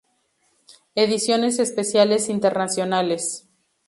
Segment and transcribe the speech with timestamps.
[0.95, 3.47] Ediciones Especiales Internacionales